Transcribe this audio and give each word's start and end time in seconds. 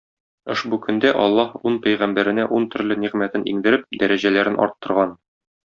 Ошбу 0.53 0.79
көндә 0.85 1.11
Аллаһ 1.25 1.51
ун 1.71 1.77
пәйгамбәренә 1.85 2.47
ун 2.61 2.67
төрле 2.77 2.99
нигъмәтен 3.05 3.49
иңдереп, 3.55 3.87
дәрәҗәләрен 4.03 4.63
арттырган. 4.67 5.19